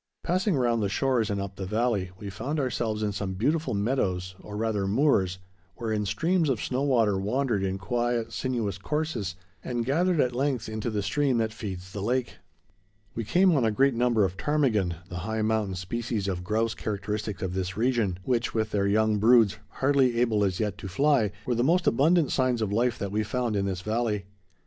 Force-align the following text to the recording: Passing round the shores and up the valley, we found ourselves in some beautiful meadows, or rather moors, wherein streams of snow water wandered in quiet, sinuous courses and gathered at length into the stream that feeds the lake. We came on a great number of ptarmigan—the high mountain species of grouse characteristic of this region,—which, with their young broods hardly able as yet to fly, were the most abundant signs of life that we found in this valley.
Passing 0.23 0.55
round 0.55 0.81
the 0.81 0.89
shores 0.89 1.29
and 1.29 1.39
up 1.39 1.57
the 1.57 1.65
valley, 1.67 2.09
we 2.17 2.31
found 2.31 2.59
ourselves 2.59 3.03
in 3.03 3.11
some 3.11 3.35
beautiful 3.35 3.75
meadows, 3.75 4.33
or 4.39 4.57
rather 4.57 4.87
moors, 4.87 5.37
wherein 5.75 6.07
streams 6.07 6.49
of 6.49 6.59
snow 6.59 6.81
water 6.81 7.19
wandered 7.19 7.61
in 7.61 7.77
quiet, 7.77 8.33
sinuous 8.33 8.79
courses 8.79 9.35
and 9.63 9.85
gathered 9.85 10.19
at 10.19 10.33
length 10.35 10.67
into 10.67 10.89
the 10.89 11.03
stream 11.03 11.37
that 11.37 11.53
feeds 11.53 11.91
the 11.91 12.01
lake. 12.01 12.37
We 13.13 13.23
came 13.23 13.51
on 13.51 13.63
a 13.63 13.69
great 13.69 13.93
number 13.93 14.25
of 14.25 14.37
ptarmigan—the 14.37 15.17
high 15.17 15.43
mountain 15.43 15.75
species 15.75 16.27
of 16.27 16.43
grouse 16.43 16.73
characteristic 16.73 17.43
of 17.43 17.53
this 17.53 17.77
region,—which, 17.77 18.55
with 18.55 18.71
their 18.71 18.87
young 18.87 19.19
broods 19.19 19.57
hardly 19.69 20.19
able 20.19 20.43
as 20.43 20.59
yet 20.59 20.79
to 20.79 20.87
fly, 20.87 21.31
were 21.45 21.53
the 21.53 21.63
most 21.63 21.85
abundant 21.85 22.31
signs 22.31 22.63
of 22.63 22.73
life 22.73 22.97
that 22.97 23.11
we 23.11 23.21
found 23.21 23.55
in 23.55 23.65
this 23.67 23.81
valley. 23.81 24.25